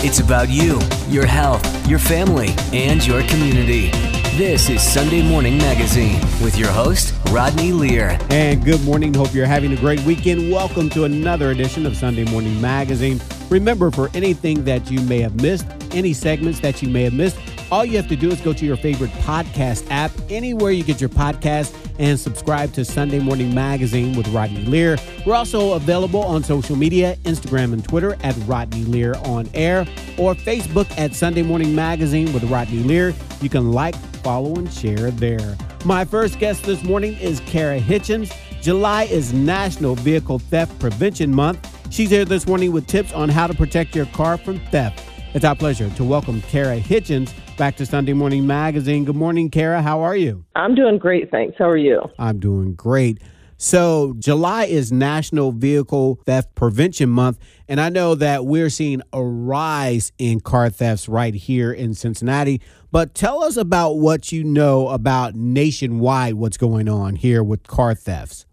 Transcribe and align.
It's 0.00 0.20
about 0.20 0.48
you, 0.48 0.78
your 1.08 1.26
health, 1.26 1.88
your 1.88 1.98
family, 1.98 2.50
and 2.72 3.04
your 3.04 3.20
community. 3.24 3.90
This 4.38 4.70
is 4.70 4.80
Sunday 4.80 5.28
Morning 5.28 5.58
Magazine 5.58 6.20
with 6.40 6.56
your 6.56 6.70
host, 6.70 7.12
Rodney 7.30 7.72
Lear. 7.72 8.16
And 8.30 8.64
good 8.64 8.80
morning. 8.84 9.12
Hope 9.12 9.34
you're 9.34 9.44
having 9.44 9.72
a 9.72 9.76
great 9.76 10.00
weekend. 10.02 10.52
Welcome 10.52 10.88
to 10.90 11.02
another 11.02 11.50
edition 11.50 11.84
of 11.84 11.96
Sunday 11.96 12.22
Morning 12.30 12.60
Magazine. 12.60 13.20
Remember, 13.50 13.90
for 13.90 14.08
anything 14.14 14.62
that 14.62 14.88
you 14.88 15.00
may 15.00 15.18
have 15.18 15.34
missed, 15.42 15.66
any 15.90 16.12
segments 16.12 16.60
that 16.60 16.80
you 16.80 16.88
may 16.88 17.02
have 17.02 17.14
missed, 17.14 17.36
all 17.70 17.84
you 17.84 17.96
have 17.96 18.08
to 18.08 18.16
do 18.16 18.30
is 18.30 18.40
go 18.40 18.52
to 18.52 18.64
your 18.64 18.76
favorite 18.76 19.10
podcast 19.22 19.86
app, 19.90 20.10
anywhere 20.30 20.70
you 20.70 20.82
get 20.82 21.00
your 21.00 21.10
podcast, 21.10 21.74
and 21.98 22.18
subscribe 22.18 22.72
to 22.72 22.84
Sunday 22.84 23.18
Morning 23.18 23.54
Magazine 23.54 24.16
with 24.16 24.28
Rodney 24.28 24.64
Lear. 24.64 24.96
We're 25.26 25.34
also 25.34 25.72
available 25.72 26.22
on 26.22 26.42
social 26.42 26.76
media, 26.76 27.16
Instagram 27.24 27.72
and 27.72 27.86
Twitter 27.86 28.16
at 28.22 28.36
Rodney 28.46 28.84
Lear 28.84 29.16
on 29.24 29.48
air, 29.54 29.80
or 30.16 30.34
Facebook 30.34 30.90
at 30.98 31.14
Sunday 31.14 31.42
Morning 31.42 31.74
Magazine 31.74 32.32
with 32.32 32.44
Rodney 32.44 32.82
Lear. 32.82 33.14
You 33.40 33.48
can 33.48 33.72
like, 33.72 33.96
follow, 34.22 34.54
and 34.56 34.72
share 34.72 35.10
there. 35.10 35.56
My 35.84 36.04
first 36.04 36.38
guest 36.38 36.64
this 36.64 36.82
morning 36.82 37.16
is 37.18 37.40
Kara 37.40 37.80
Hitchens. 37.80 38.32
July 38.60 39.04
is 39.04 39.32
National 39.32 39.94
Vehicle 39.94 40.38
Theft 40.38 40.78
Prevention 40.78 41.34
Month. 41.34 41.74
She's 41.90 42.10
here 42.10 42.24
this 42.24 42.46
morning 42.46 42.72
with 42.72 42.86
tips 42.86 43.12
on 43.12 43.28
how 43.28 43.46
to 43.46 43.54
protect 43.54 43.94
your 43.94 44.06
car 44.06 44.36
from 44.36 44.58
theft. 44.66 45.07
It's 45.34 45.44
our 45.44 45.54
pleasure 45.54 45.90
to 45.90 46.04
welcome 46.04 46.40
Kara 46.40 46.80
Hitchens 46.80 47.34
back 47.58 47.76
to 47.76 47.84
Sunday 47.84 48.14
Morning 48.14 48.46
Magazine. 48.46 49.04
Good 49.04 49.14
morning, 49.14 49.50
Kara. 49.50 49.82
How 49.82 50.00
are 50.00 50.16
you? 50.16 50.46
I'm 50.56 50.74
doing 50.74 50.96
great, 50.96 51.30
thanks. 51.30 51.56
How 51.58 51.68
are 51.68 51.76
you? 51.76 52.00
I'm 52.18 52.40
doing 52.40 52.72
great. 52.72 53.20
So, 53.58 54.14
July 54.18 54.64
is 54.64 54.90
National 54.90 55.52
Vehicle 55.52 56.18
Theft 56.24 56.54
Prevention 56.54 57.10
Month, 57.10 57.40
and 57.68 57.78
I 57.78 57.90
know 57.90 58.14
that 58.14 58.46
we're 58.46 58.70
seeing 58.70 59.02
a 59.12 59.22
rise 59.22 60.12
in 60.16 60.40
car 60.40 60.70
thefts 60.70 61.10
right 61.10 61.34
here 61.34 61.72
in 61.72 61.92
Cincinnati. 61.92 62.62
But 62.90 63.14
tell 63.14 63.42
us 63.42 63.58
about 63.58 63.98
what 63.98 64.32
you 64.32 64.44
know 64.44 64.88
about 64.88 65.34
nationwide, 65.34 66.34
what's 66.34 66.56
going 66.56 66.88
on 66.88 67.16
here 67.16 67.44
with 67.44 67.66
car 67.66 67.94
thefts. 67.94 68.46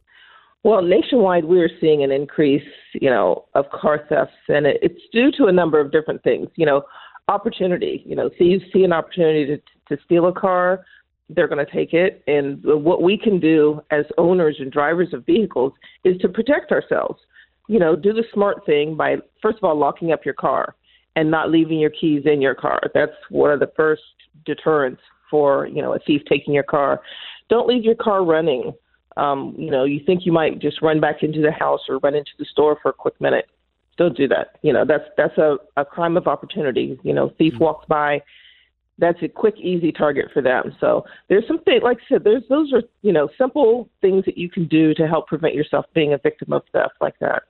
Well, 0.64 0.82
nationwide, 0.82 1.46
we're 1.46 1.70
seeing 1.80 2.04
an 2.04 2.12
increase, 2.12 2.68
you 3.02 3.10
know, 3.10 3.46
of 3.54 3.66
car 3.72 4.06
thefts, 4.10 4.34
and 4.48 4.66
it, 4.66 4.78
it's 4.82 5.02
due 5.12 5.32
to 5.38 5.46
a 5.46 5.52
number 5.52 5.80
of 5.80 5.92
different 5.92 6.24
things. 6.24 6.50
You 6.56 6.66
know, 6.66 6.84
opportunity. 7.28 8.04
You 8.06 8.16
know, 8.16 8.30
you 8.40 8.60
see 8.74 8.84
an 8.84 8.94
opportunity 8.94 9.46
to 9.46 9.62
to 9.96 10.02
steal 10.06 10.28
a 10.28 10.34
car, 10.34 10.84
they're 11.30 11.48
going 11.48 11.66
to 11.66 11.72
take 11.72 11.94
it. 11.94 12.24
And 12.28 12.60
what 12.64 13.02
we 13.02 13.18
can 13.18 13.40
do 13.40 13.82
as 13.92 14.06
owners 14.18 14.58
and 14.60 14.72
drivers 14.72 15.14
of 15.14 15.26
vehicles 15.26 15.74
is 16.04 16.18
to 16.22 16.30
protect 16.30 16.72
ourselves. 16.72 17.22
You 17.68 17.80
know, 17.80 17.96
do 17.96 18.14
the 18.14 18.24
smart 18.34 18.66
thing 18.66 18.96
by 18.96 19.18
first 19.42 19.58
of 19.58 19.64
all 19.64 19.78
locking 19.78 20.12
up 20.12 20.24
your 20.24 20.36
car 20.36 20.76
and 21.16 21.32
not 21.32 21.50
leaving 21.50 21.80
your 21.80 21.90
keys 21.90 22.24
in 22.26 22.42
your 22.42 22.54
car. 22.54 22.80
That's 22.94 23.14
one 23.30 23.52
of 23.52 23.60
the 23.60 23.72
first 23.76 24.04
deterrents 24.46 25.02
for 25.32 25.66
you 25.68 25.82
know 25.82 25.94
a 25.94 26.00
thief 26.00 26.22
taking 26.30 26.54
your 26.54 26.64
car. 26.64 27.02
Don't 27.50 27.68
leave 27.68 27.84
your 27.84 27.96
car 27.96 28.24
running. 28.24 28.72
Um, 29.18 29.56
you 29.58 29.72
know, 29.72 29.86
you 29.86 30.02
think 30.06 30.26
you 30.26 30.32
might 30.32 30.60
just 30.60 30.82
run 30.82 31.00
back 31.00 31.24
into 31.24 31.42
the 31.42 31.52
house 31.52 31.82
or 31.88 32.00
run 32.00 32.16
into 32.16 32.32
the 32.38 32.46
store 32.46 32.78
for 32.82 32.90
a 32.90 32.94
quick 32.94 33.20
minute 33.22 33.50
don't 33.98 34.16
do 34.16 34.28
that. 34.28 34.58
You 34.62 34.74
know, 34.74 34.86
that's 34.86 35.06
that's 35.18 35.38
a, 35.38 35.58
a 35.78 35.86
crime 35.86 36.18
of 36.18 36.28
opportunity. 36.28 37.00
You 37.04 37.14
know, 37.14 37.32
thief 37.38 37.54
mm-hmm. 37.54 37.64
walks 37.64 37.86
by, 37.88 38.22
that's 38.98 39.22
a 39.22 39.28
quick, 39.28 39.56
easy 39.58 39.92
target 39.92 40.26
for 40.34 40.42
them. 40.42 40.76
So 40.80 41.06
there's 41.28 41.48
some 41.48 41.60
things, 41.60 41.84
like 41.84 41.98
I 41.98 42.16
said, 42.16 42.24
there's 42.24 42.44
those 42.50 42.74
are 42.74 42.84
you 43.02 43.12
know 43.12 43.30
simple 43.38 43.90
things 44.02 44.26
that 44.26 44.38
you 44.38 44.50
can 44.50 44.68
do 44.68 44.94
to 44.96 45.08
help 45.08 45.28
prevent 45.28 45.56
yourself 45.56 45.86
being 45.94 46.14
a 46.14 46.18
victim 46.18 46.54
of 46.54 46.64
theft 46.72 46.96
like 47.02 47.18
that. 47.20 47.44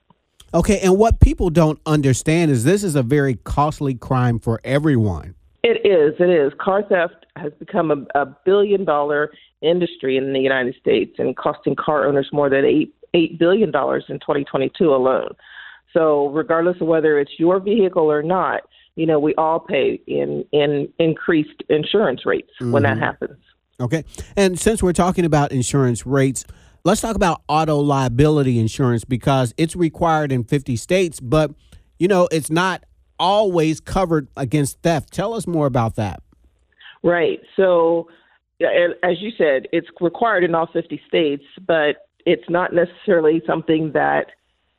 Okay, 0.54 0.78
and 0.80 0.96
what 0.96 1.20
people 1.20 1.50
don't 1.50 1.80
understand 1.86 2.50
is 2.50 2.64
this 2.64 2.84
is 2.84 2.94
a 2.94 3.02
very 3.02 3.34
costly 3.34 3.94
crime 3.94 4.38
for 4.38 4.60
everyone. 4.64 5.34
It 5.66 5.84
is. 5.84 6.14
It 6.20 6.30
is. 6.30 6.52
Car 6.60 6.84
theft 6.84 7.26
has 7.34 7.52
become 7.58 7.90
a, 7.90 8.20
a 8.20 8.26
billion 8.44 8.84
dollar 8.84 9.32
industry 9.62 10.16
in 10.16 10.32
the 10.32 10.38
United 10.38 10.76
States 10.80 11.16
and 11.18 11.36
costing 11.36 11.74
car 11.74 12.06
owners 12.06 12.28
more 12.32 12.48
than 12.48 12.64
eight 12.64 12.94
eight 13.14 13.36
billion 13.36 13.72
dollars 13.72 14.04
in 14.08 14.20
2022 14.20 14.94
alone. 14.94 15.30
So 15.92 16.28
regardless 16.28 16.80
of 16.80 16.86
whether 16.86 17.18
it's 17.18 17.32
your 17.38 17.58
vehicle 17.58 18.04
or 18.12 18.22
not, 18.22 18.60
you 18.94 19.06
know, 19.06 19.18
we 19.18 19.34
all 19.34 19.58
pay 19.58 20.00
in 20.06 20.44
in 20.52 20.88
increased 21.00 21.64
insurance 21.68 22.24
rates 22.24 22.50
mm-hmm. 22.60 22.70
when 22.70 22.84
that 22.84 22.92
mm-hmm. 22.94 23.02
happens. 23.02 23.38
Okay. 23.80 24.04
And 24.36 24.60
since 24.60 24.84
we're 24.84 24.92
talking 24.92 25.24
about 25.24 25.50
insurance 25.50 26.06
rates, 26.06 26.44
let's 26.84 27.00
talk 27.00 27.16
about 27.16 27.42
auto 27.48 27.78
liability 27.78 28.60
insurance 28.60 29.04
because 29.04 29.52
it's 29.56 29.74
required 29.74 30.30
in 30.30 30.44
50 30.44 30.76
states, 30.76 31.18
but 31.18 31.50
you 31.98 32.06
know, 32.06 32.28
it's 32.30 32.50
not 32.50 32.84
always 33.18 33.80
covered 33.80 34.28
against 34.36 34.80
theft. 34.82 35.12
Tell 35.12 35.34
us 35.34 35.46
more 35.46 35.66
about 35.66 35.96
that. 35.96 36.22
Right. 37.02 37.40
So 37.56 38.08
as 38.60 39.20
you 39.20 39.30
said, 39.36 39.68
it's 39.72 39.88
required 40.00 40.44
in 40.44 40.54
all 40.54 40.68
50 40.72 41.00
states, 41.06 41.44
but 41.66 42.08
it's 42.24 42.48
not 42.48 42.72
necessarily 42.72 43.42
something 43.46 43.92
that 43.92 44.26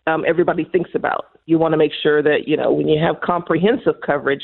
um, 0.07 0.23
everybody 0.27 0.63
thinks 0.65 0.91
about. 0.95 1.25
You 1.45 1.59
want 1.59 1.73
to 1.73 1.77
make 1.77 1.91
sure 2.01 2.23
that, 2.23 2.47
you 2.47 2.57
know, 2.57 2.71
when 2.71 2.87
you 2.87 2.99
have 2.99 3.21
comprehensive 3.21 3.95
coverage, 4.05 4.41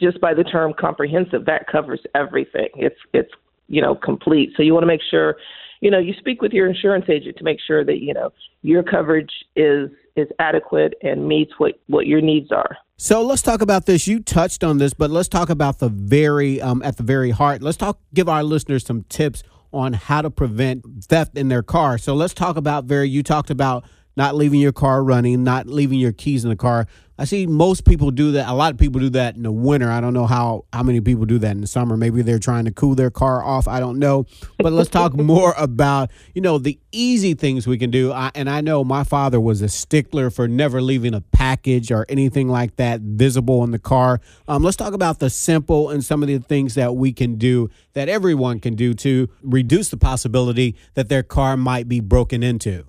just 0.00 0.20
by 0.20 0.32
the 0.34 0.44
term 0.44 0.72
comprehensive, 0.78 1.44
that 1.46 1.66
covers 1.70 2.00
everything. 2.14 2.68
It's, 2.76 2.96
it's, 3.12 3.30
you 3.68 3.82
know, 3.82 3.94
complete. 3.94 4.50
So 4.56 4.62
you 4.62 4.72
want 4.72 4.82
to 4.82 4.88
make 4.88 5.02
sure, 5.10 5.36
you 5.80 5.90
know, 5.90 5.98
you 5.98 6.14
speak 6.18 6.40
with 6.40 6.52
your 6.52 6.68
insurance 6.68 7.06
agent 7.08 7.36
to 7.38 7.44
make 7.44 7.58
sure 7.64 7.84
that, 7.84 8.00
you 8.00 8.14
know, 8.14 8.32
your 8.62 8.82
coverage 8.82 9.32
is, 9.56 9.90
is 10.16 10.28
adequate 10.38 10.94
and 11.02 11.26
meets 11.26 11.52
what, 11.58 11.80
what 11.86 12.06
your 12.06 12.20
needs 12.20 12.50
are. 12.52 12.76
So 12.96 13.22
let's 13.22 13.42
talk 13.42 13.62
about 13.62 13.86
this. 13.86 14.06
You 14.06 14.20
touched 14.20 14.62
on 14.62 14.78
this, 14.78 14.94
but 14.94 15.10
let's 15.10 15.28
talk 15.28 15.50
about 15.50 15.80
the 15.80 15.88
very 15.88 16.60
um, 16.60 16.82
at 16.82 16.96
the 16.96 17.02
very 17.02 17.30
heart. 17.30 17.62
Let's 17.62 17.76
talk. 17.76 17.98
Give 18.14 18.28
our 18.28 18.44
listeners 18.44 18.84
some 18.84 19.04
tips 19.08 19.42
on 19.72 19.94
how 19.94 20.22
to 20.22 20.30
prevent 20.30 20.84
theft 21.04 21.36
in 21.36 21.48
their 21.48 21.62
car. 21.62 21.98
So 21.98 22.14
let's 22.14 22.34
talk 22.34 22.56
about 22.56 22.84
very. 22.84 23.08
You 23.08 23.22
talked 23.22 23.50
about 23.50 23.84
not 24.16 24.34
leaving 24.34 24.60
your 24.60 24.72
car 24.72 25.02
running, 25.02 25.44
not 25.44 25.66
leaving 25.66 25.98
your 25.98 26.12
keys 26.12 26.44
in 26.44 26.50
the 26.50 26.56
car. 26.56 26.86
I 27.18 27.24
see 27.24 27.46
most 27.46 27.84
people 27.84 28.10
do 28.10 28.32
that. 28.32 28.48
A 28.48 28.52
lot 28.54 28.72
of 28.72 28.78
people 28.78 29.00
do 29.00 29.10
that 29.10 29.36
in 29.36 29.42
the 29.42 29.52
winter. 29.52 29.90
I 29.90 30.00
don't 30.00 30.14
know 30.14 30.26
how 30.26 30.64
how 30.72 30.82
many 30.82 31.00
people 31.00 31.24
do 31.24 31.38
that 31.38 31.52
in 31.52 31.60
the 31.60 31.66
summer. 31.66 31.96
Maybe 31.96 32.22
they're 32.22 32.38
trying 32.38 32.64
to 32.64 32.72
cool 32.72 32.94
their 32.94 33.10
car 33.10 33.44
off. 33.44 33.68
I 33.68 33.80
don't 33.80 33.98
know. 33.98 34.26
But 34.58 34.72
let's 34.72 34.88
talk 34.88 35.14
more 35.16 35.54
about 35.56 36.10
you 36.34 36.40
know 36.40 36.58
the 36.58 36.80
easy 36.90 37.34
things 37.34 37.66
we 37.66 37.78
can 37.78 37.90
do. 37.90 38.12
I, 38.12 38.32
and 38.34 38.50
I 38.50 38.60
know 38.60 38.82
my 38.82 39.04
father 39.04 39.40
was 39.40 39.62
a 39.62 39.68
stickler 39.68 40.30
for 40.30 40.48
never 40.48 40.80
leaving 40.80 41.14
a 41.14 41.20
package 41.20 41.92
or 41.92 42.06
anything 42.08 42.48
like 42.48 42.76
that 42.76 43.00
visible 43.02 43.62
in 43.62 43.70
the 43.70 43.78
car. 43.78 44.20
Um, 44.48 44.62
let's 44.62 44.76
talk 44.76 44.94
about 44.94 45.20
the 45.20 45.30
simple 45.30 45.90
and 45.90 46.04
some 46.04 46.22
of 46.22 46.28
the 46.28 46.38
things 46.38 46.74
that 46.74 46.96
we 46.96 47.12
can 47.12 47.36
do 47.36 47.70
that 47.92 48.08
everyone 48.08 48.58
can 48.58 48.74
do 48.74 48.94
to 48.94 49.28
reduce 49.42 49.90
the 49.90 49.96
possibility 49.96 50.74
that 50.94 51.08
their 51.08 51.22
car 51.22 51.56
might 51.56 51.88
be 51.88 52.00
broken 52.00 52.42
into. 52.42 52.84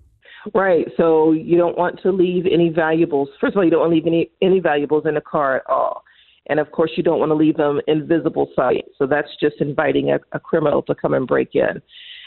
Right. 0.53 0.87
So 0.97 1.31
you 1.31 1.57
don't 1.57 1.77
want 1.77 2.01
to 2.03 2.11
leave 2.11 2.45
any 2.51 2.69
valuables. 2.69 3.29
First 3.39 3.53
of 3.53 3.57
all, 3.57 3.63
you 3.63 3.71
don't 3.71 3.79
want 3.79 3.91
to 3.91 3.95
leave 3.95 4.07
any 4.07 4.31
any 4.41 4.59
valuables 4.59 5.05
in 5.05 5.15
the 5.15 5.21
car 5.21 5.57
at 5.57 5.69
all. 5.69 6.03
And 6.47 6.59
of 6.59 6.71
course, 6.71 6.91
you 6.97 7.03
don't 7.03 7.19
want 7.19 7.29
to 7.29 7.35
leave 7.35 7.55
them 7.55 7.79
in 7.87 8.07
visible 8.07 8.49
sight. 8.55 8.85
So 8.97 9.07
that's 9.07 9.29
just 9.39 9.55
inviting 9.61 10.11
a, 10.11 10.19
a 10.33 10.39
criminal 10.39 10.81
to 10.83 10.95
come 10.95 11.13
and 11.13 11.25
break 11.25 11.51
in. 11.53 11.81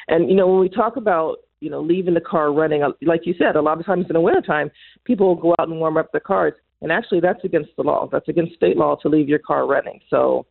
And 0.08 0.30
you 0.30 0.36
know, 0.36 0.46
when 0.46 0.60
we 0.60 0.68
talk 0.68 0.96
about 0.96 1.36
you 1.60 1.70
know 1.70 1.80
leaving 1.80 2.14
the 2.14 2.20
car 2.20 2.52
running, 2.52 2.82
uh, 2.82 2.90
like 3.02 3.26
you 3.26 3.34
said, 3.38 3.56
a 3.56 3.60
lot 3.62 3.78
of 3.78 3.86
times 3.86 4.06
in 4.08 4.14
the 4.14 4.20
wintertime, 4.20 4.70
people 5.04 5.28
will 5.28 5.42
go 5.42 5.54
out 5.58 5.68
and 5.68 5.78
warm 5.78 5.96
up 5.98 6.10
their 6.12 6.20
cars, 6.20 6.54
and 6.80 6.90
actually 6.90 7.20
that's 7.20 7.44
against 7.44 7.70
the 7.76 7.82
law. 7.82 8.08
That's 8.10 8.28
against 8.28 8.54
state 8.54 8.76
law 8.76 8.96
to 8.96 9.08
leave 9.08 9.28
your 9.28 9.40
car 9.40 9.66
running. 9.66 10.00
So, 10.08 10.46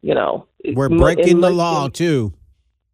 you 0.00 0.14
know, 0.14 0.46
we're 0.74 0.88
breaking 0.88 1.40
the 1.40 1.50
law 1.50 1.88
too. 1.88 2.32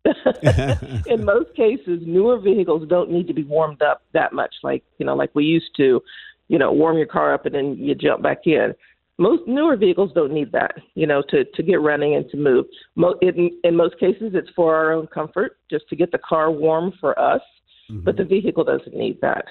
in 1.07 1.25
most 1.25 1.55
cases, 1.55 2.03
newer 2.07 2.39
vehicles 2.39 2.89
don't 2.89 3.11
need 3.11 3.27
to 3.27 3.35
be 3.35 3.45
warmed 3.45 3.83
up 3.83 4.03
that 4.13 4.33
much, 4.33 4.55
like 4.63 4.83
you 4.99 5.07
know, 5.07 5.15
like 5.15 5.31
we 5.35 5.45
used 5.45 5.75
to. 5.77 6.03
You 6.49 6.59
know, 6.59 6.73
warm 6.73 6.97
your 6.97 7.07
car 7.07 7.33
up 7.33 7.47
and 7.47 7.55
then 7.55 7.77
you 7.77 7.95
jump 7.95 8.25
back 8.25 8.39
in. 8.45 8.75
Most 9.19 9.47
newer 9.47 9.77
vehicles 9.77 10.11
don't 10.17 10.33
need 10.33 10.51
that, 10.51 10.75
you 10.97 11.07
know, 11.07 11.23
to 11.29 11.45
to 11.45 11.63
get 11.63 11.81
running 11.81 12.17
and 12.17 12.29
to 12.31 12.37
move. 12.37 12.67
Mo- 12.97 13.15
in, 13.23 13.57
in 13.63 13.77
most 13.77 13.97
cases, 14.01 14.33
it's 14.35 14.51
for 14.57 14.75
our 14.75 14.91
own 14.91 15.07
comfort, 15.07 15.59
just 15.71 15.89
to 15.91 15.95
get 15.95 16.11
the 16.11 16.19
car 16.19 16.51
warm 16.51 16.93
for 16.99 17.17
us. 17.17 17.41
Mm-hmm. 17.89 18.03
But 18.03 18.17
the 18.17 18.25
vehicle 18.25 18.65
doesn't 18.65 18.97
need 18.97 19.21
that. 19.21 19.45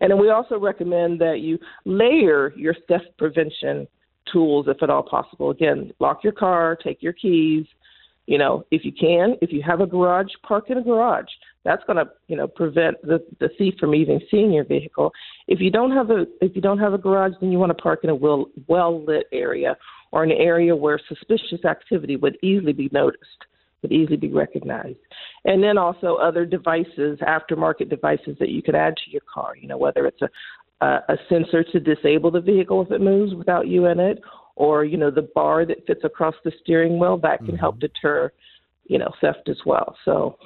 And 0.00 0.10
then 0.10 0.18
we 0.18 0.30
also 0.30 0.58
recommend 0.58 1.20
that 1.20 1.40
you 1.40 1.58
layer 1.84 2.52
your 2.56 2.74
theft 2.88 3.16
prevention 3.18 3.86
tools 4.32 4.66
if 4.68 4.82
at 4.82 4.90
all 4.90 5.02
possible. 5.02 5.50
Again, 5.50 5.92
lock 6.00 6.24
your 6.24 6.32
car, 6.32 6.76
take 6.82 7.02
your 7.02 7.12
keys, 7.12 7.66
you 8.30 8.38
know, 8.38 8.64
if 8.70 8.84
you 8.84 8.92
can, 8.92 9.34
if 9.42 9.52
you 9.52 9.60
have 9.60 9.80
a 9.80 9.86
garage, 9.86 10.28
park 10.46 10.70
in 10.70 10.78
a 10.78 10.82
garage. 10.82 11.26
That's 11.64 11.82
going 11.84 11.96
to, 11.96 12.08
you 12.28 12.36
know, 12.36 12.46
prevent 12.46 13.02
the, 13.02 13.18
the 13.40 13.48
thief 13.58 13.74
from 13.80 13.92
even 13.92 14.20
seeing 14.30 14.52
your 14.52 14.62
vehicle. 14.62 15.10
If 15.48 15.58
you 15.58 15.72
don't 15.72 15.90
have 15.90 16.10
a 16.10 16.26
if 16.40 16.54
you 16.54 16.62
don't 16.62 16.78
have 16.78 16.92
a 16.92 16.98
garage, 16.98 17.32
then 17.40 17.50
you 17.50 17.58
want 17.58 17.76
to 17.76 17.82
park 17.82 18.04
in 18.04 18.10
a 18.10 18.14
well 18.14 18.46
well 18.68 19.04
lit 19.04 19.26
area 19.32 19.76
or 20.12 20.22
an 20.22 20.30
area 20.30 20.76
where 20.76 21.00
suspicious 21.08 21.64
activity 21.64 22.14
would 22.14 22.38
easily 22.40 22.72
be 22.72 22.88
noticed, 22.92 23.40
would 23.82 23.90
easily 23.90 24.16
be 24.16 24.32
recognized. 24.32 24.98
And 25.44 25.60
then 25.60 25.76
also 25.76 26.14
other 26.14 26.46
devices, 26.46 27.18
aftermarket 27.18 27.90
devices 27.90 28.36
that 28.38 28.50
you 28.50 28.62
could 28.62 28.76
add 28.76 28.94
to 29.04 29.10
your 29.10 29.22
car. 29.22 29.56
You 29.56 29.66
know, 29.66 29.76
whether 29.76 30.06
it's 30.06 30.22
a 30.22 30.28
a, 30.80 30.86
a 31.08 31.16
sensor 31.28 31.64
to 31.64 31.80
disable 31.80 32.30
the 32.30 32.40
vehicle 32.40 32.80
if 32.82 32.90
it 32.90 33.00
moves 33.00 33.34
without 33.34 33.66
you 33.66 33.86
in 33.86 34.00
it, 34.00 34.22
or 34.56 34.84
you 34.84 34.96
know 34.96 35.10
the 35.10 35.28
bar 35.34 35.64
that 35.64 35.86
fits 35.86 36.02
across 36.04 36.34
the 36.44 36.52
steering 36.60 36.98
wheel 36.98 37.16
that 37.18 37.38
can 37.38 37.48
mm-hmm. 37.48 37.56
help 37.56 37.80
deter 37.80 38.32
you 38.84 38.98
know 38.98 39.10
theft 39.20 39.48
as 39.48 39.58
well. 39.64 39.96
So 40.04 40.36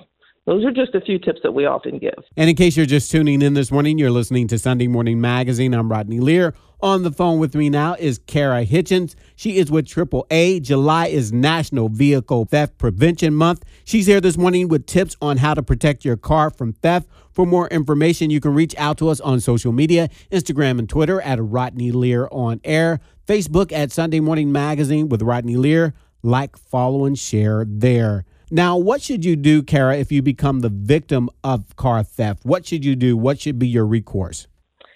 those 0.47 0.65
are 0.65 0.71
just 0.71 0.95
a 0.95 1.01
few 1.01 1.19
tips 1.19 1.41
that 1.43 1.53
we 1.53 1.65
often 1.65 1.99
give. 1.99 2.23
And 2.37 2.51
in 2.51 2.57
case 2.57 2.77
you're 2.77 2.85
just 2.85 3.11
tuning 3.11 3.41
in 3.41 3.55
this 3.55 3.71
morning, 3.71 3.99
you're 3.99 4.11
listening 4.11 4.47
to 4.49 4.59
Sunday 4.59 4.87
Morning 4.87 5.21
Magazine. 5.21 5.73
I'm 5.73 5.91
Rodney 5.91 6.21
Lear. 6.21 6.55
On 6.83 7.03
the 7.03 7.11
phone 7.11 7.39
with 7.39 7.55
me 7.55 7.71
now 7.71 7.97
is 7.99 8.19
Kara 8.27 8.67
Hitchens. 8.67 9.15
She 9.37 9.57
is 9.57 9.71
with 9.71 9.87
AAA. 9.87 10.61
July 10.61 11.07
is 11.07 11.33
National 11.33 11.89
Vehicle 11.89 12.45
Theft 12.45 12.77
Prevention 12.77 13.35
Month. 13.35 13.65
She's 13.85 14.05
here 14.05 14.21
this 14.21 14.37
morning 14.37 14.69
with 14.69 14.85
tips 14.85 15.17
on 15.23 15.39
how 15.39 15.55
to 15.55 15.63
protect 15.63 16.05
your 16.05 16.19
car 16.19 16.51
from 16.51 16.75
theft. 16.75 17.09
For 17.33 17.47
more 17.47 17.69
information, 17.69 18.29
you 18.29 18.39
can 18.39 18.53
reach 18.53 18.75
out 18.77 18.99
to 18.99 19.09
us 19.09 19.21
on 19.21 19.41
social 19.41 19.73
media 19.73 20.11
Instagram 20.31 20.79
and 20.79 20.87
Twitter 20.87 21.23
at 21.23 21.39
Rodney 21.41 21.91
Lear 21.91 22.29
on 22.31 22.61
air, 22.65 23.01
Facebook 23.27 23.73
at 23.73 23.91
Sunday 23.91 24.21
Morning 24.21 24.53
Magazine 24.53 25.09
with 25.09 25.23
Rodney 25.23 25.57
Lear. 25.57 25.95
Like, 26.23 26.57
follow, 26.57 27.05
and 27.05 27.19
share 27.19 27.65
there. 27.67 28.25
Now, 28.51 28.77
what 28.77 29.03
should 29.03 29.25
you 29.25 29.37
do, 29.37 29.63
Kara, 29.63 29.97
if 29.97 30.13
you 30.13 30.23
become 30.23 30.61
the 30.61 30.69
victim 30.69 31.29
of 31.43 31.77
car 31.77 32.03
theft? 32.03 32.45
What 32.45 32.67
should 32.67 32.85
you 32.85 32.97
do? 32.97 33.17
What 33.17 33.41
should 33.41 33.59
be 33.59 33.67
your 33.67 33.87
recourse? 33.87 34.47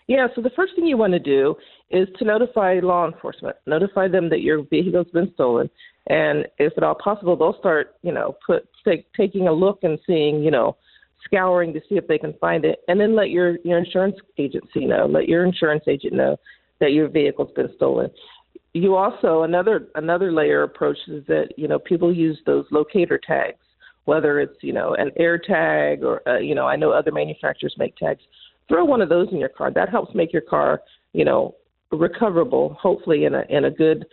Yeah, 0.06 0.28
so 0.34 0.40
the 0.40 0.50
first 0.50 0.74
thing 0.74 0.86
you 0.86 0.96
want 0.96 1.12
to 1.12 1.18
do 1.18 1.54
is 1.90 2.08
to 2.18 2.24
notify 2.24 2.80
law 2.82 3.06
enforcement. 3.06 3.56
Notify 3.66 4.08
them 4.08 4.30
that 4.30 4.40
your 4.40 4.62
vehicle's 4.62 5.10
been 5.12 5.30
stolen, 5.34 5.68
and 6.08 6.46
if 6.58 6.72
at 6.76 6.82
all 6.82 6.94
possible, 6.94 7.36
they'll 7.36 7.58
start, 7.58 7.96
you 8.02 8.12
know, 8.12 8.36
put 8.46 8.68
take, 8.84 9.12
taking 9.14 9.48
a 9.48 9.52
look 9.52 9.80
and 9.82 9.98
seeing, 10.06 10.42
you 10.42 10.50
know, 10.50 10.76
scouring 11.24 11.72
to 11.74 11.80
see 11.88 11.96
if 11.96 12.06
they 12.06 12.18
can 12.18 12.32
find 12.40 12.64
it, 12.64 12.80
and 12.88 13.00
then 13.00 13.16
let 13.16 13.30
your 13.30 13.58
your 13.64 13.78
insurance 13.78 14.16
agency 14.38 14.86
know. 14.86 15.06
Let 15.06 15.28
your 15.28 15.44
insurance 15.44 15.84
agent 15.86 16.14
know 16.14 16.38
that 16.80 16.92
your 16.92 17.08
vehicle's 17.08 17.52
been 17.52 17.70
stolen 17.76 18.10
you 18.74 18.96
also 18.96 19.42
another 19.42 19.88
another 19.94 20.32
layer 20.32 20.62
approach 20.62 20.98
is 21.08 21.24
that 21.26 21.48
you 21.56 21.68
know 21.68 21.78
people 21.78 22.14
use 22.14 22.38
those 22.46 22.66
locator 22.70 23.18
tags, 23.18 23.58
whether 24.04 24.40
it's 24.40 24.56
you 24.62 24.72
know 24.72 24.94
an 24.94 25.10
air 25.16 25.38
tag 25.38 26.04
or 26.04 26.26
uh, 26.28 26.38
you 26.38 26.54
know 26.54 26.66
I 26.66 26.76
know 26.76 26.90
other 26.90 27.12
manufacturers 27.12 27.74
make 27.78 27.96
tags. 27.96 28.22
Throw 28.68 28.84
one 28.84 29.00
of 29.00 29.08
those 29.08 29.28
in 29.32 29.38
your 29.38 29.48
car. 29.48 29.70
That 29.70 29.88
helps 29.88 30.14
make 30.14 30.32
your 30.32 30.42
car 30.42 30.82
you 31.12 31.24
know 31.24 31.54
recoverable, 31.90 32.76
hopefully 32.80 33.24
in 33.24 33.34
a 33.34 33.44
in 33.48 33.64
a 33.64 33.70
good 33.70 34.06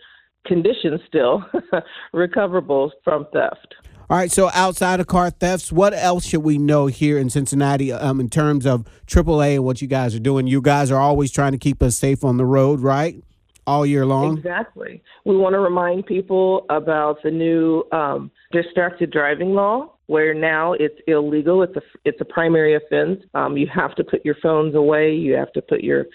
condition 0.46 0.98
still, 1.06 1.44
recoverable 2.12 2.92
from 3.04 3.26
theft. 3.32 3.74
All 4.08 4.16
right, 4.16 4.30
so 4.30 4.50
outside 4.54 5.00
of 5.00 5.08
car 5.08 5.30
thefts, 5.30 5.72
what 5.72 5.92
else 5.92 6.24
should 6.26 6.44
we 6.44 6.58
know 6.58 6.86
here 6.86 7.18
in 7.18 7.28
Cincinnati 7.28 7.92
um, 7.92 8.20
in 8.20 8.28
terms 8.28 8.64
of 8.64 8.86
AAA 9.06 9.56
and 9.56 9.64
what 9.64 9.82
you 9.82 9.88
guys 9.88 10.14
are 10.14 10.20
doing? 10.20 10.46
You 10.46 10.60
guys 10.60 10.92
are 10.92 11.00
always 11.00 11.32
trying 11.32 11.52
to 11.52 11.58
keep 11.58 11.82
us 11.82 11.96
safe 11.96 12.22
on 12.22 12.36
the 12.36 12.44
road, 12.44 12.80
right? 12.80 13.20
all 13.66 13.84
year 13.84 14.06
long? 14.06 14.38
Exactly. 14.38 15.02
We 15.24 15.36
want 15.36 15.54
to 15.54 15.58
remind 15.58 16.06
people 16.06 16.66
about 16.70 17.22
the 17.22 17.30
new 17.30 17.84
um, 17.92 18.30
distracted 18.52 19.10
driving 19.10 19.54
law, 19.54 19.92
where 20.06 20.34
now 20.34 20.74
it's 20.74 20.98
illegal. 21.06 21.62
It's 21.62 21.76
a 21.76 21.82
it's 22.04 22.20
a 22.20 22.24
primary 22.24 22.74
offense. 22.76 23.22
Um, 23.34 23.56
you 23.56 23.66
have 23.74 23.94
to 23.96 24.04
put 24.04 24.24
your 24.24 24.36
phones 24.42 24.74
away. 24.74 25.14
You 25.14 25.34
have 25.34 25.52
to 25.54 25.62
put 25.62 25.80
your 25.80 26.06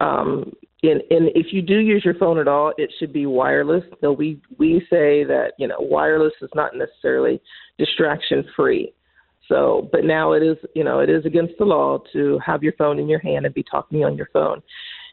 um, 0.00 0.52
in, 0.82 1.00
in 1.10 1.28
if 1.34 1.52
you 1.52 1.62
do 1.62 1.78
use 1.78 2.04
your 2.04 2.14
phone 2.14 2.38
at 2.38 2.48
all, 2.48 2.72
it 2.76 2.92
should 2.98 3.12
be 3.12 3.26
wireless. 3.26 3.84
Though 4.00 4.12
we 4.12 4.40
we 4.58 4.80
say 4.90 5.24
that 5.24 5.52
you 5.58 5.68
know 5.68 5.76
wireless 5.78 6.32
is 6.42 6.50
not 6.54 6.76
necessarily 6.76 7.40
distraction 7.78 8.44
free. 8.56 8.92
So, 9.48 9.88
but 9.92 10.04
now 10.04 10.32
it 10.32 10.42
is, 10.42 10.56
you 10.74 10.84
know, 10.84 11.00
it 11.00 11.10
is 11.10 11.26
against 11.26 11.54
the 11.58 11.64
law 11.64 11.98
to 12.12 12.38
have 12.44 12.62
your 12.62 12.72
phone 12.74 12.98
in 12.98 13.08
your 13.08 13.18
hand 13.18 13.44
and 13.44 13.54
be 13.54 13.64
talking 13.64 14.04
on 14.04 14.16
your 14.16 14.28
phone. 14.32 14.62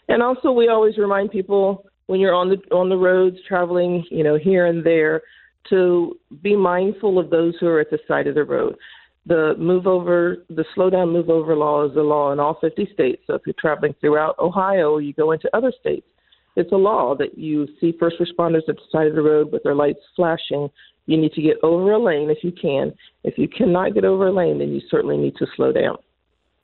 And 0.08 0.24
also, 0.24 0.52
we 0.52 0.70
always 0.70 0.98
remind 0.98 1.32
people 1.32 1.86
when 2.08 2.20
you're 2.20 2.34
on 2.34 2.50
the 2.50 2.58
on 2.76 2.90
the 2.90 2.98
roads 2.98 3.38
traveling, 3.48 4.06
you 4.10 4.24
know, 4.24 4.38
here 4.38 4.68
and 4.68 4.84
there, 4.84 5.22
to 5.70 6.18
be 6.42 6.56
mindful 6.56 7.20
of 7.20 7.30
those 7.30 7.54
who 7.60 7.68
are 7.68 7.80
at 7.80 7.90
the 7.92 8.00
side 8.08 8.28
of 8.28 8.36
the 8.36 8.44
road. 8.44 8.76
The 9.30 9.54
move 9.60 9.86
over, 9.86 10.38
the 10.50 10.66
slow 10.74 10.90
down, 10.90 11.14
move 11.14 11.30
over 11.30 11.56
law 11.56 11.86
is 11.86 11.96
a 11.96 12.02
law 12.02 12.32
in 12.34 12.40
all 12.40 12.58
50 12.60 12.90
states. 12.92 13.22
So 13.28 13.36
if 13.36 13.44
you're 13.46 13.54
traveling 13.60 13.94
throughout 14.02 14.36
Ohio, 14.40 14.98
you 14.98 15.14
go 15.14 15.32
into 15.34 15.48
other 15.56 15.72
states, 15.80 16.08
it's 16.56 16.72
a 16.72 16.76
law 16.76 17.14
that 17.16 17.38
you 17.38 17.68
see 17.80 17.94
first 18.00 18.16
responders 18.20 18.68
at 18.68 18.78
the 18.78 18.82
side 18.92 19.06
of 19.06 19.14
the 19.14 19.22
road 19.22 19.52
with 19.52 19.62
their 19.62 19.76
lights 19.76 20.00
flashing. 20.16 20.68
You 21.06 21.16
need 21.16 21.34
to 21.34 21.44
get 21.44 21.58
over 21.62 21.92
a 21.92 22.00
lane 22.00 22.32
if 22.32 22.40
you 22.44 22.52
can. 22.52 22.92
If 23.24 23.38
you 23.38 23.48
cannot 23.48 23.94
get 23.94 24.04
over 24.04 24.28
a 24.28 24.32
lane, 24.32 24.58
then 24.58 24.70
you 24.70 24.82
certainly 24.90 25.16
need 25.16 25.36
to 25.36 25.46
slow 25.56 25.72
down. 25.72 25.98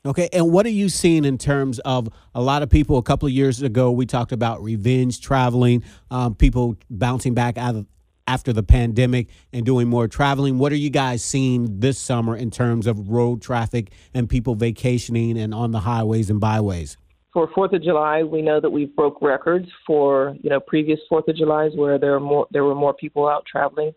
Okay, 0.04 0.28
and 0.34 0.52
what 0.52 0.66
are 0.66 0.70
you 0.70 0.90
seeing 0.90 1.24
in 1.24 1.38
terms 1.38 1.78
of 1.80 2.10
a 2.34 2.42
lot 2.42 2.64
of 2.64 2.70
people? 2.72 2.98
A 2.98 3.04
couple 3.04 3.28
of 3.28 3.32
years 3.32 3.62
ago, 3.62 3.92
we 3.92 4.08
talked 4.08 4.32
about 4.32 4.64
revenge 4.64 5.22
traveling, 5.22 5.84
um, 6.10 6.34
people 6.34 6.78
bouncing 6.90 7.36
back 7.36 7.60
out 7.60 7.76
of 7.76 7.86
after 8.28 8.54
the 8.54 8.64
pandemic 8.64 9.30
and 9.54 9.66
doing 9.66 9.88
more 9.88 10.08
traveling. 10.08 10.58
What 10.58 10.72
are 10.72 10.78
you 10.78 10.90
guys 10.90 11.24
seeing 11.24 11.80
this 11.80 12.00
summer 12.00 12.36
in 12.36 12.52
terms 12.52 12.88
of 12.88 13.10
road 13.10 13.42
traffic 13.42 13.92
and 14.14 14.30
people 14.30 14.56
vacationing 14.56 15.38
and 15.38 15.54
on 15.54 15.72
the 15.72 15.82
highways 15.82 16.30
and 16.30 16.40
byways? 16.40 16.98
For 17.34 17.50
Fourth 17.54 17.74
of 17.74 17.84
July, 17.84 18.24
we 18.24 18.42
know 18.42 18.62
that 18.62 18.70
we've 18.70 18.96
broke 18.96 19.22
records 19.22 19.68
for 19.86 20.36
you 20.42 20.50
know 20.50 20.60
previous 20.60 21.00
Fourth 21.10 21.28
of 21.28 21.36
Julys 21.36 21.76
where 21.76 22.00
there 22.00 22.20
more 22.20 22.48
there 22.52 22.64
were 22.64 22.76
more 22.76 22.94
people 22.94 23.28
out 23.28 23.46
traveling 23.46 23.92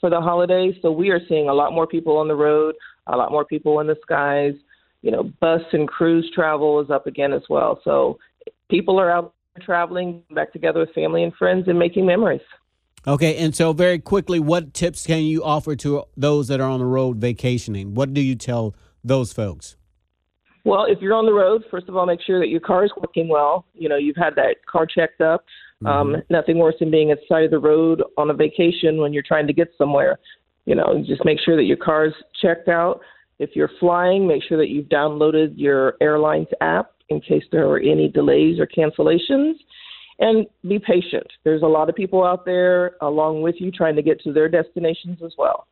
for 0.00 0.10
the 0.10 0.20
holidays. 0.20 0.74
So 0.82 0.92
we 0.92 1.10
are 1.10 1.20
seeing 1.28 1.48
a 1.48 1.54
lot 1.54 1.72
more 1.72 1.86
people 1.86 2.18
on 2.18 2.28
the 2.28 2.34
road, 2.36 2.74
a 3.06 3.16
lot 3.16 3.32
more 3.32 3.44
people 3.44 3.80
in 3.80 3.86
the 3.86 3.96
skies 4.02 4.54
you 5.02 5.10
know, 5.10 5.24
bus 5.40 5.60
and 5.72 5.86
cruise 5.86 6.30
travel 6.34 6.80
is 6.80 6.90
up 6.90 7.06
again 7.06 7.32
as 7.32 7.42
well. 7.50 7.80
So 7.84 8.18
people 8.70 8.98
are 8.98 9.10
out 9.10 9.34
traveling 9.60 10.22
back 10.30 10.52
together 10.52 10.80
with 10.80 10.94
family 10.94 11.24
and 11.24 11.34
friends 11.34 11.68
and 11.68 11.78
making 11.78 12.06
memories. 12.06 12.40
Okay, 13.06 13.36
and 13.36 13.54
so 13.54 13.72
very 13.72 13.98
quickly, 13.98 14.38
what 14.38 14.74
tips 14.74 15.06
can 15.06 15.22
you 15.22 15.42
offer 15.42 15.74
to 15.76 16.04
those 16.16 16.48
that 16.48 16.60
are 16.60 16.68
on 16.68 16.78
the 16.78 16.86
road 16.86 17.16
vacationing? 17.16 17.94
What 17.94 18.14
do 18.14 18.20
you 18.20 18.36
tell 18.36 18.76
those 19.02 19.32
folks? 19.32 19.76
Well, 20.64 20.84
if 20.84 21.00
you're 21.00 21.14
on 21.14 21.26
the 21.26 21.32
road, 21.32 21.64
first 21.68 21.88
of 21.88 21.96
all, 21.96 22.06
make 22.06 22.20
sure 22.22 22.38
that 22.38 22.48
your 22.48 22.60
car 22.60 22.84
is 22.84 22.92
working 22.96 23.28
well. 23.28 23.66
You 23.74 23.88
know, 23.88 23.96
you've 23.96 24.16
had 24.16 24.36
that 24.36 24.64
car 24.70 24.86
checked 24.86 25.20
up. 25.20 25.44
Mm-hmm. 25.82 25.86
Um, 25.86 26.22
nothing 26.30 26.58
worse 26.58 26.76
than 26.78 26.92
being 26.92 27.10
at 27.10 27.18
the 27.18 27.26
side 27.28 27.44
of 27.44 27.50
the 27.50 27.58
road 27.58 28.04
on 28.16 28.30
a 28.30 28.34
vacation 28.34 28.98
when 28.98 29.12
you're 29.12 29.24
trying 29.26 29.48
to 29.48 29.52
get 29.52 29.68
somewhere. 29.76 30.20
You 30.64 30.76
know, 30.76 31.02
just 31.04 31.24
make 31.24 31.40
sure 31.44 31.56
that 31.56 31.64
your 31.64 31.76
car's 31.76 32.14
checked 32.40 32.68
out. 32.68 33.00
If 33.40 33.56
you're 33.56 33.70
flying, 33.80 34.28
make 34.28 34.44
sure 34.44 34.58
that 34.58 34.68
you've 34.68 34.86
downloaded 34.86 35.54
your 35.56 35.96
airline's 36.00 36.46
app 36.60 36.92
in 37.08 37.20
case 37.20 37.42
there 37.50 37.66
are 37.66 37.80
any 37.80 38.08
delays 38.08 38.60
or 38.60 38.68
cancellations. 38.68 39.54
And 40.18 40.46
be 40.68 40.78
patient. 40.78 41.26
There's 41.44 41.62
a 41.62 41.66
lot 41.66 41.88
of 41.88 41.94
people 41.94 42.24
out 42.24 42.44
there 42.44 42.96
along 43.00 43.42
with 43.42 43.56
you 43.58 43.70
trying 43.70 43.96
to 43.96 44.02
get 44.02 44.20
to 44.22 44.32
their 44.32 44.48
destinations 44.48 45.20
as 45.24 45.32
well. 45.36 45.66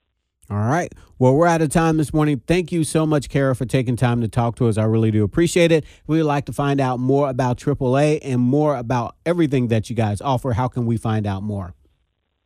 All 0.50 0.56
right. 0.56 0.92
Well, 1.18 1.34
we're 1.36 1.46
out 1.46 1.62
of 1.62 1.68
time 1.68 1.96
this 1.96 2.12
morning. 2.12 2.42
Thank 2.44 2.72
you 2.72 2.82
so 2.82 3.06
much, 3.06 3.28
Kara, 3.28 3.54
for 3.54 3.66
taking 3.66 3.94
time 3.94 4.20
to 4.20 4.28
talk 4.28 4.56
to 4.56 4.66
us. 4.66 4.76
I 4.76 4.84
really 4.84 5.12
do 5.12 5.22
appreciate 5.22 5.70
it. 5.70 5.84
we 6.08 6.16
would 6.16 6.26
like 6.26 6.46
to 6.46 6.52
find 6.52 6.80
out 6.80 6.98
more 6.98 7.28
about 7.28 7.58
AAA 7.58 8.18
and 8.22 8.40
more 8.40 8.76
about 8.76 9.14
everything 9.24 9.68
that 9.68 9.88
you 9.88 9.94
guys 9.94 10.20
offer. 10.20 10.52
How 10.52 10.66
can 10.66 10.86
we 10.86 10.96
find 10.96 11.26
out 11.26 11.44
more? 11.44 11.74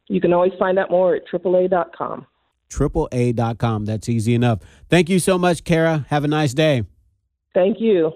You 0.09 0.21
can 0.21 0.35
always 0.35 0.53
find 0.59 0.79
out 0.79 0.91
more 0.91 1.15
at 1.15 1.27
AAA.com 1.27 2.27
AAA.com. 2.75 3.85
That's 3.85 4.09
easy 4.09 4.35
enough. 4.35 4.61
Thank 4.89 5.09
you 5.09 5.19
so 5.19 5.39
much, 5.39 5.65
Kara. 5.65 6.07
Have 6.09 6.25
a 6.25 6.29
nice 6.29 6.55
day. 6.55 6.85
Thank 7.55 7.81
you. 7.81 8.13